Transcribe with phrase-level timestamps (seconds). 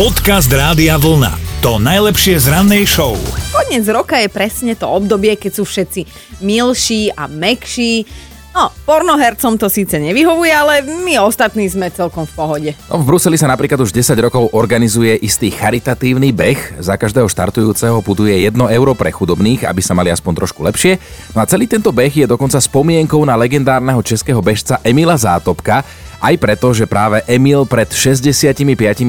[0.00, 1.60] Podcast Rádia Vlna.
[1.60, 3.20] To najlepšie z rannej show.
[3.52, 6.08] Koniec roka je presne to obdobie, keď sú všetci
[6.40, 8.08] milší a mekší.
[8.50, 12.70] No, pornohercom to síce nevyhovuje, ale my ostatní sme celkom v pohode.
[12.90, 16.82] No, v Bruseli sa napríklad už 10 rokov organizuje istý charitatívny beh.
[16.82, 20.98] Za každého štartujúceho putuje 1 euro pre chudobných, aby sa mali aspoň trošku lepšie.
[21.30, 25.86] No a celý tento beh je dokonca spomienkou na legendárneho českého bežca Emila Zátopka,
[26.20, 28.60] aj preto, že práve Emil pred 65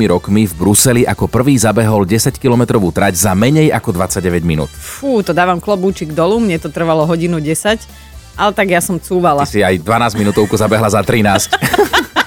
[0.08, 4.71] rokmi v Bruseli ako prvý zabehol 10-kilometrovú trať za menej ako 29 minút.
[4.71, 7.84] Fú, to dávam klobúčik dolu, mne to trvalo hodinu 10,
[8.36, 9.44] ale tak ja som cúvala.
[9.46, 11.52] Ty si aj 12 minútovku zabehla za 13.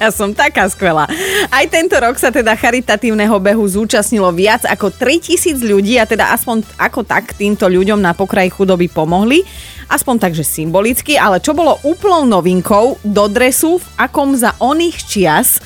[0.00, 1.04] Ja som taká skvelá.
[1.52, 6.64] Aj tento rok sa teda charitatívneho behu zúčastnilo viac ako 3000 ľudí a teda aspoň
[6.80, 9.44] ako tak týmto ľuďom na pokraji chudoby pomohli.
[9.90, 15.58] Aspoň takže symbolicky, ale čo bolo úplnou novinkou, do dresu, v akom za oných čias
[15.58, 15.60] e,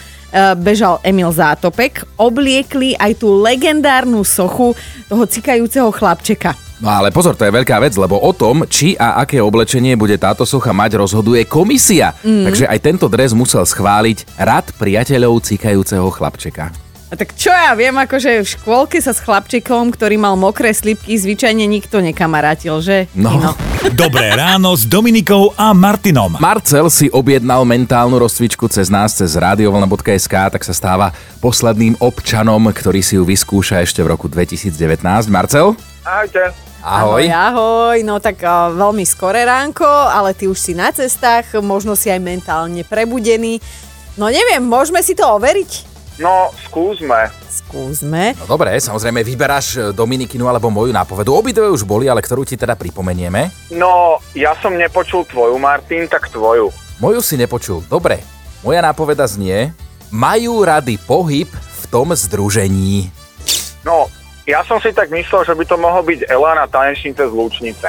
[0.56, 4.72] bežal Emil Zátopek, obliekli aj tú legendárnu sochu
[5.12, 6.56] toho cikajúceho chlapčeka.
[6.83, 10.19] No ale pozor, to je veľká vec, lebo o tom, či a aké oblečenie bude
[10.19, 12.11] táto socha mať, rozhoduje komisia.
[12.27, 12.50] Mm.
[12.50, 16.75] Takže aj tento dres musel schváliť rad priateľov cikajúceho chlapčeka.
[17.12, 21.14] A tak čo ja viem, akože v škôlke sa s chlapčekom, ktorý mal mokré slipky,
[21.14, 23.06] zvyčajne nikto nekamarátil, že?
[23.14, 23.38] No.
[23.38, 23.55] Ino.
[23.94, 26.42] Dobré ráno s Dominikou a Martinom.
[26.42, 32.98] Marcel si objednal mentálnu rozcvičku cez nás, cez radiovolna.sk, tak sa stáva posledným občanom, ktorý
[32.98, 34.75] si ju vyskúša ešte v roku 2019.
[35.31, 35.78] Marcel?
[36.03, 36.63] Ahojte.
[36.84, 37.24] Ahoj.
[37.24, 37.98] Ahoj, ahoj.
[38.04, 42.20] No tak uh, veľmi skoré ránko, ale ty už si na cestách, možno si aj
[42.20, 43.56] mentálne prebudený.
[44.20, 45.96] No neviem, môžeme si to overiť?
[46.20, 47.32] No, skúsme.
[47.48, 48.36] Skúsme.
[48.36, 51.34] No dobre, samozrejme vyberáš e, Dominikinu alebo moju nápovedu.
[51.34, 53.50] Obidve už boli, ale ktorú ti teda pripomenieme?
[53.74, 56.70] No, ja som nepočul tvoju, Martin, tak tvoju.
[57.02, 57.82] Moju si nepočul.
[57.91, 58.22] Dobre,
[58.62, 59.74] moja nápoveda znie,
[60.12, 63.10] majú rady pohyb v tom združení.
[63.82, 64.06] No,
[64.45, 67.89] ja som si tak myslel, že by to mohol byť Elana tanečnice z Lúčnice.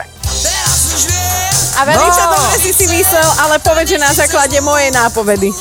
[1.76, 2.16] A veľmi No.
[2.16, 5.52] dobre si si myslel, ale povedz, že na základe mojej nápovedy.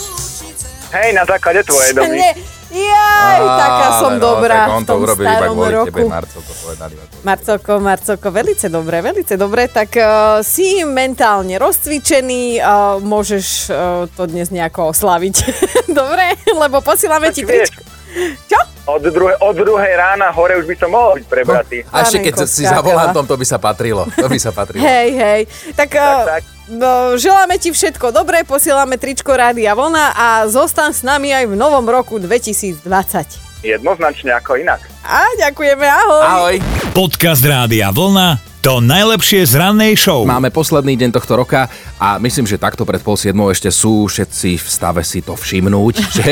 [0.92, 1.90] Hej, na základe tvojej.
[2.70, 5.86] Nie, jaj, taká som Ale dobrá tak on v to tom urobil iba kvôli roku.
[5.90, 10.06] tebe, Marcel, to povedal iba kvôli Marcelko, Marcelko, velice dobre, velice dobre, tak uh,
[10.40, 12.66] si mentálne rozcvičený, uh,
[12.98, 13.74] môžeš uh,
[14.08, 15.34] to dnes nejako oslaviť.
[15.98, 16.34] dobre?
[16.46, 17.70] Lebo posílame ti Tak vieš.
[17.70, 17.82] tričko.
[18.46, 18.58] Čo?
[18.84, 21.78] Od, druhej, od druhej rána hore už by som mohol byť prebratý.
[21.88, 24.04] A ešte keď si za volantom, to by sa patrilo.
[24.20, 24.84] To by sa patrilo.
[24.88, 25.40] Hej, hej.
[25.72, 26.42] Tak, uh, tak.
[26.68, 31.56] No, želáme ti všetko dobré, posielame tričko Rádia Vlna a zostan s nami aj v
[31.56, 32.80] novom roku 2020.
[33.64, 34.84] Jednoznačne ako inak.
[35.04, 36.24] A ďakujeme, ahoj.
[36.24, 36.56] Ahoj.
[36.92, 38.53] Podcast Rádia Vlna.
[38.64, 40.24] To najlepšie z rannej show.
[40.24, 41.68] Máme posledný deň tohto roka
[42.00, 45.94] a myslím, že takto pred pol siedmou ešte sú všetci v stave si to všimnúť,
[46.16, 46.30] že,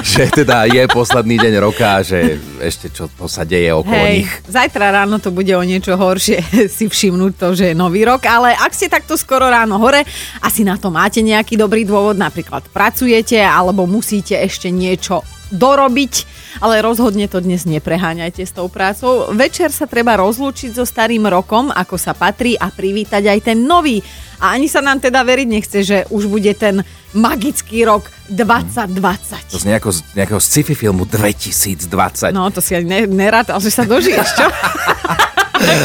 [0.00, 4.24] že teda je posledný deň roka, že ešte čo to sa deje okolo nich.
[4.24, 6.40] Hej, zajtra ráno to bude o niečo horšie
[6.72, 10.08] si všimnúť to, že je nový rok, ale ak ste takto skoro ráno hore,
[10.40, 15.20] asi na to máte nejaký dobrý dôvod, napríklad pracujete alebo musíte ešte niečo
[15.52, 16.14] dorobiť,
[16.62, 19.32] ale rozhodne to dnes nepreháňajte s tou prácou.
[19.34, 24.00] Večer sa treba rozlúčiť so starým rokom, ako sa patrí a privítať aj ten nový.
[24.40, 26.84] A ani sa nám teda veriť nechce, že už bude ten
[27.14, 29.54] magický rok 2020.
[29.54, 32.34] To z nejakého, z nejakého sci-fi filmu 2020.
[32.34, 34.46] No, to si ani ne, nerád, ale že sa dožiješ, čo?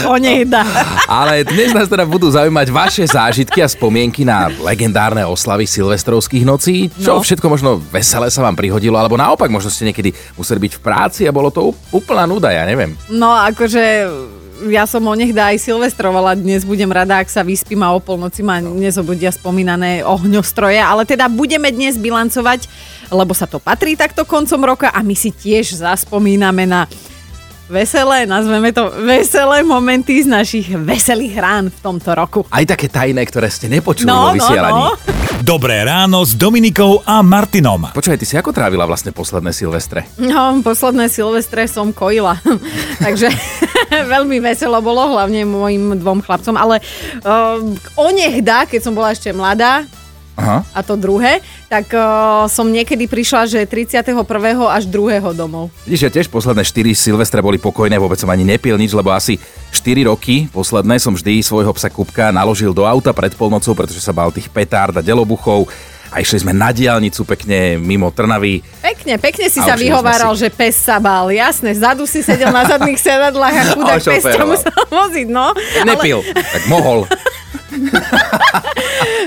[0.05, 0.63] o nej dá.
[1.05, 6.89] Ale dnes nás teda budú zaujímať vaše zážitky a spomienky na legendárne oslavy silvestrovských nocí.
[6.95, 7.23] Čo No.
[7.23, 11.21] všetko možno veselé sa vám prihodilo, alebo naopak možno ste niekedy museli byť v práci
[11.25, 12.93] a bolo to úplná nuda, ja neviem.
[13.09, 13.83] No, akože
[14.67, 18.43] ja som o nech aj silvestrovala, dnes budem rada, ak sa vyspím a o polnoci
[18.43, 22.67] ma nezobudia spomínané ohňostroje, ale teda budeme dnes bilancovať,
[23.07, 26.91] lebo sa to patrí takto koncom roka a my si tiež zaspomíname na
[27.69, 32.39] veselé, nazveme to veselé momenty z našich veselých rán v tomto roku.
[32.49, 34.81] Aj také tajné, ktoré ste nepočuli No, vo no, vysielaní.
[34.81, 34.89] no.
[35.39, 37.93] Dobré ráno s Dominikou a Martinom.
[37.93, 40.09] Počúvaj, ty si ako trávila vlastne posledné silvestre?
[40.19, 42.35] No, posledné Silvestre som kojila.
[43.05, 43.31] Takže
[44.13, 46.81] veľmi veselo bolo, hlavne mojim dvom chlapcom, ale
[47.23, 47.61] uh,
[47.95, 49.85] o nech dá, keď som bola ešte mladá,
[50.39, 50.63] Aha.
[50.71, 54.15] a to druhé, tak uh, som niekedy prišla, že 31.
[54.71, 55.19] až 2.
[55.35, 55.67] domov.
[55.83, 59.35] Vidíš, tiež posledné 4 silvestre boli pokojné, vôbec som ani nepil nič, lebo asi
[59.75, 64.15] 4 roky posledné som vždy svojho psa Kupka naložil do auta pred polnocou, pretože sa
[64.15, 65.67] bál tých petárd a delobuchov.
[66.09, 68.65] A išli sme na diálnicu pekne mimo Trnavy.
[68.81, 70.41] Pekne, pekne si sa vyhováral, si.
[70.41, 71.29] že pes sa bál.
[71.29, 75.53] Jasné, zadu si sedel na zadných sedadlách a chudák Ale pes ťa musel voziť, no.
[75.85, 77.05] Nepil, tak mohol.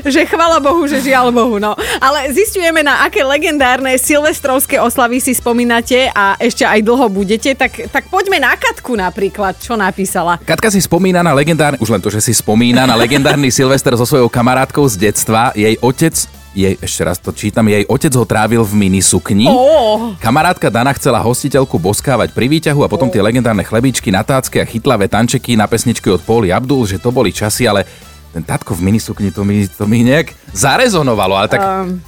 [0.15, 1.79] že chvala Bohu, že žiaľ Bohu, no.
[2.03, 7.91] Ale zistujeme, na aké legendárne silvestrovské oslavy si spomínate a ešte aj dlho budete, tak,
[7.91, 10.43] tak poďme na Katku napríklad, čo napísala.
[10.43, 14.07] Katka si spomína na legendárny, už len to, že si spomína na legendárny Silvester so
[14.07, 15.55] svojou kamarátkou z detstva.
[15.55, 16.15] Jej otec
[16.53, 19.49] jej, ešte raz to čítam, jej otec ho trávil v minisukni.
[19.49, 20.13] Oh.
[20.21, 25.09] Kamarátka Dana chcela hostiteľku boskávať pri výťahu a potom tie legendárne chlebičky, natácky a chytlavé
[25.09, 27.89] tančeky na pesničky od Poli Abdul, že to boli časy, ale
[28.33, 31.61] ten tatko v minisukni to mi, to mi nejak zarezonovalo, ale tak...
[31.61, 32.01] Um,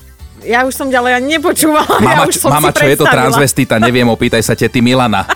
[0.45, 2.01] ja už som ďalej ani nepočúvala.
[2.01, 5.25] Mama, ja už som mama si čo je to transvestita, neviem, opýtaj sa tety Milana.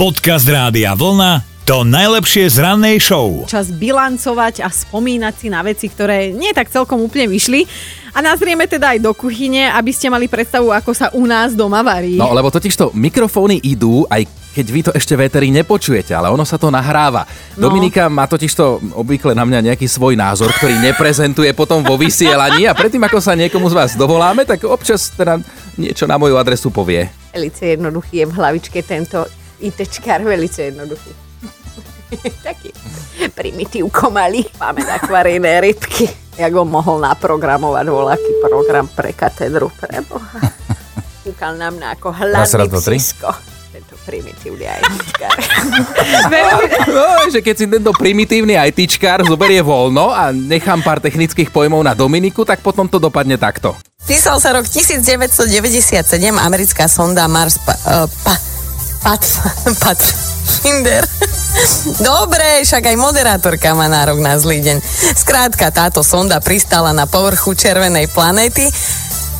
[0.00, 3.48] Podcast Rádia Vlna to najlepšie z rannej show.
[3.48, 7.64] čas bilancovať a spomínať si na veci, ktoré nie tak celkom úplne vyšli.
[8.14, 11.82] A nazrieme teda aj do kuchyne, aby ste mali predstavu, ako sa u nás doma
[11.82, 12.14] varí.
[12.14, 14.22] No, lebo totiž to mikrofóny idú, aj
[14.54, 17.26] keď vy to ešte véteri nepočujete, ale ono sa to nahráva.
[17.58, 17.66] No.
[17.66, 22.70] Dominika má totiž to obvykle na mňa nejaký svoj názor, ktorý neprezentuje potom vo vysielaní
[22.70, 25.42] a predtým, ako sa niekomu z vás dovoláme, tak občas teda
[25.74, 27.10] niečo na moju adresu povie.
[27.34, 29.26] Velice jednoduchý je v hlavičke tento
[29.58, 31.23] ITčkár, velice jednoduchý.
[32.48, 32.70] Taký
[33.32, 34.44] primitívko malý.
[34.60, 36.08] Máme akvarijné rybky.
[36.34, 40.38] Jak on mohol naprogramovať voľaký program pre katedru pre Boha.
[41.22, 43.30] Kúkal nám na ako hladný psisko.
[43.74, 45.38] Tento primitívny ITčkár.
[46.90, 51.94] No, že keď si tento primitívny ITčkár zoberie voľno a nechám pár technických pojmov na
[51.94, 53.74] Dominiku, tak potom to dopadne takto.
[54.04, 55.48] Písal sa rok 1997,
[56.36, 58.34] americká sonda Mars pa, uh, pa,
[59.04, 59.20] Pat,
[59.82, 60.00] Pat,
[60.44, 61.04] Finder.
[62.04, 64.78] Dobre, však aj moderátorka má nárok na zlý deň.
[65.16, 68.68] Skrátka, táto sonda pristala na povrchu červenej planéty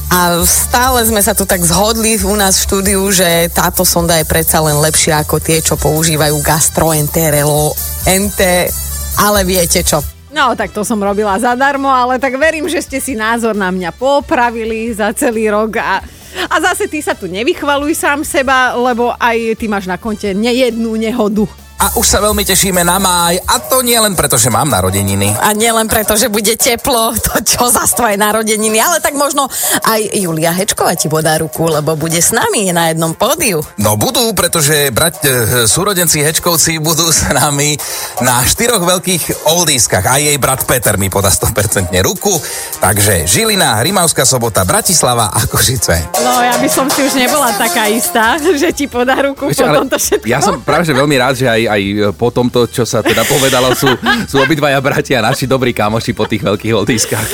[0.08, 4.28] a stále sme sa tu tak zhodli u nás v štúdiu, že táto sonda je
[4.28, 7.74] predsa len lepšia ako tie, čo používajú gastroenterelo,
[8.06, 8.70] ente,
[9.18, 10.02] ale viete čo,
[10.34, 13.94] No, tak to som robila zadarmo, ale tak verím, že ste si názor na mňa
[13.94, 16.02] popravili za celý rok a,
[16.50, 20.94] a zase ty sa tu nevychvaluj sám seba, lebo aj ty máš na konte nejednú
[20.96, 21.63] nehodu.
[21.84, 25.36] A už sa veľmi tešíme na máj a to nie len preto, že mám narodeniny.
[25.36, 29.52] A nielen preto, že bude teplo, to čo za tvoje narodeniny, ale tak možno
[29.84, 33.60] aj Julia Hečková ti podá ruku, lebo bude s nami na jednom pódiu.
[33.76, 35.28] No budú, pretože brať, e,
[35.68, 37.76] súrodenci Hečkovci budú s nami
[38.24, 40.08] na štyroch veľkých oldieskach.
[40.08, 42.32] A jej brat Peter mi podá 100% ruku.
[42.80, 46.16] Takže Žilina, Rimavská sobota, Bratislava a Košice.
[46.24, 49.84] No, ja by som si už nebola taká istá, že ti podá ruku Vieš, po
[49.84, 50.32] tomto všetkom.
[50.32, 51.73] ja som práve že veľmi rád, že aj, aj
[52.14, 53.88] po tomto, čo sa teda povedalo, sú,
[54.30, 57.28] sú obidvaja bratia naši dobrí kamoši po tých veľkých oldieskách.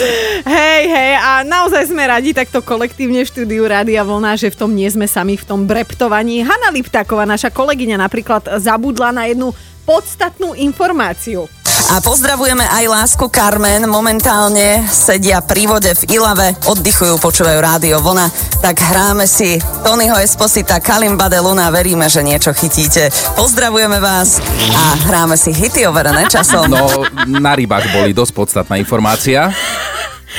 [0.47, 4.73] Hej, hej, a naozaj sme radi takto kolektívne v štúdiu Rádia Vlna, že v tom
[4.73, 6.41] nie sme sami v tom breptovaní.
[6.41, 9.53] Hanna Liptáková, naša kolegyňa, napríklad zabudla na jednu
[9.85, 11.60] podstatnú informáciu.
[11.91, 18.31] A pozdravujeme aj lásku Carmen, momentálne sedia pri vode v Ilave, oddychujú, počúvajú rádio Vlna,
[18.63, 23.11] tak hráme si Tonyho Esposita, Kalimba de Luna, veríme, že niečo chytíte.
[23.35, 24.39] Pozdravujeme vás
[24.71, 26.71] a hráme si hity overené časom.
[26.71, 26.87] No,
[27.27, 29.51] na rybách boli dosť podstatná informácia.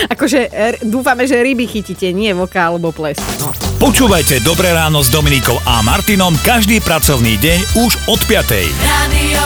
[0.07, 3.19] Akože r- dúfame, že ryby chytíte, nie voka alebo ples.
[3.75, 8.71] Počúvajte Dobré ráno s Dominikou a Martinom každý pracovný deň už od 5.
[8.87, 9.43] Radio.